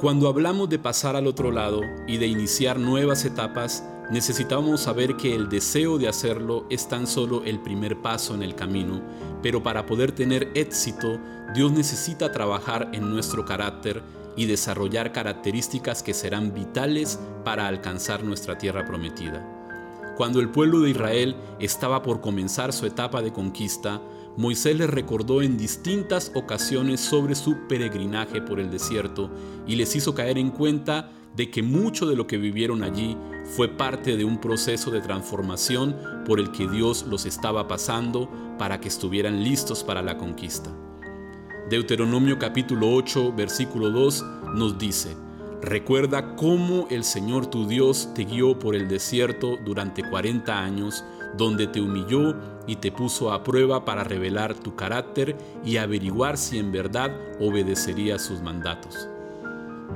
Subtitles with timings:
[0.00, 3.82] Cuando hablamos de pasar al otro lado y de iniciar nuevas etapas,
[4.12, 8.54] necesitamos saber que el deseo de hacerlo es tan solo el primer paso en el
[8.54, 9.02] camino,
[9.42, 11.18] pero para poder tener éxito,
[11.52, 14.00] Dios necesita trabajar en nuestro carácter
[14.36, 19.44] y desarrollar características que serán vitales para alcanzar nuestra tierra prometida.
[20.16, 24.00] Cuando el pueblo de Israel estaba por comenzar su etapa de conquista,
[24.38, 29.32] Moisés les recordó en distintas ocasiones sobre su peregrinaje por el desierto
[29.66, 33.16] y les hizo caer en cuenta de que mucho de lo que vivieron allí
[33.56, 38.80] fue parte de un proceso de transformación por el que Dios los estaba pasando para
[38.80, 40.70] que estuvieran listos para la conquista.
[41.68, 44.24] Deuteronomio capítulo 8 versículo 2
[44.54, 45.16] nos dice,
[45.60, 51.04] Recuerda cómo el Señor tu Dios te guió por el desierto durante 40 años,
[51.36, 52.34] donde te humilló
[52.66, 58.22] y te puso a prueba para revelar tu carácter y averiguar si en verdad obedecerías
[58.22, 59.08] sus mandatos.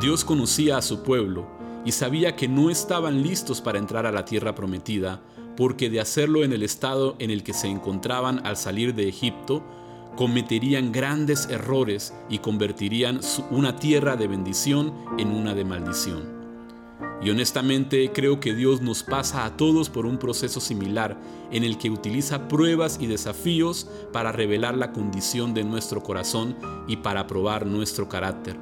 [0.00, 1.46] Dios conocía a su pueblo
[1.84, 5.20] y sabía que no estaban listos para entrar a la tierra prometida,
[5.56, 9.62] porque de hacerlo en el estado en el que se encontraban al salir de Egipto,
[10.16, 16.41] cometerían grandes errores y convertirían una tierra de bendición en una de maldición.
[17.24, 21.16] Y honestamente creo que Dios nos pasa a todos por un proceso similar
[21.52, 26.56] en el que utiliza pruebas y desafíos para revelar la condición de nuestro corazón
[26.88, 28.56] y para probar nuestro carácter.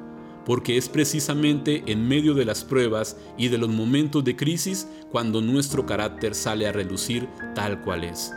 [0.45, 5.41] Porque es precisamente en medio de las pruebas y de los momentos de crisis cuando
[5.41, 8.31] nuestro carácter sale a relucir tal cual es.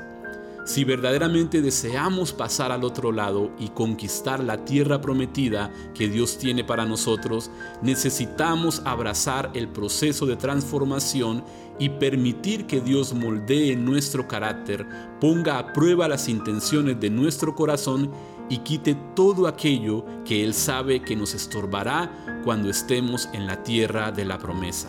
[0.65, 6.65] Si verdaderamente deseamos pasar al otro lado y conquistar la tierra prometida que Dios tiene
[6.65, 7.51] para nosotros,
[7.83, 11.45] necesitamos abrazar el proceso de transformación
[11.79, 14.87] y permitir que Dios moldee nuestro carácter,
[15.21, 18.11] ponga a prueba las intenciones de nuestro corazón
[18.49, 24.13] y quite todo aquello que Él sabe que nos estorbará cuando estemos en la tierra
[24.13, 24.89] de la promesa.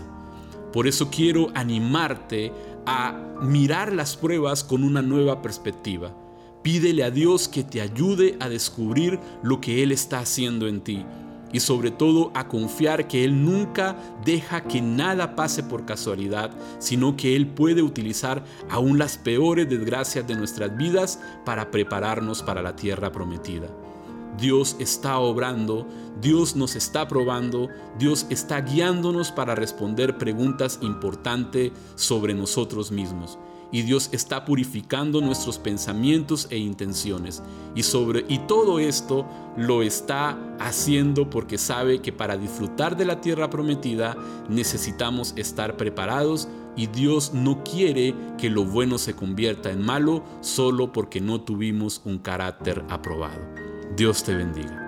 [0.71, 2.51] Por eso quiero animarte
[2.85, 6.15] a mirar las pruebas con una nueva perspectiva.
[6.61, 11.05] Pídele a Dios que te ayude a descubrir lo que Él está haciendo en ti
[11.51, 13.95] y sobre todo a confiar que Él nunca
[14.25, 20.27] deja que nada pase por casualidad, sino que Él puede utilizar aún las peores desgracias
[20.27, 23.67] de nuestras vidas para prepararnos para la tierra prometida.
[24.37, 25.87] Dios está obrando,
[26.21, 33.37] Dios nos está probando, Dios está guiándonos para responder preguntas importantes sobre nosotros mismos.
[33.71, 37.41] Y Dios está purificando nuestros pensamientos e intenciones.
[37.73, 39.25] Y, sobre, y todo esto
[39.57, 44.15] lo está haciendo porque sabe que para disfrutar de la tierra prometida
[44.49, 46.47] necesitamos estar preparados
[46.77, 52.01] y Dios no quiere que lo bueno se convierta en malo solo porque no tuvimos
[52.05, 53.64] un carácter aprobado.
[53.95, 54.84] Dios te bendiga.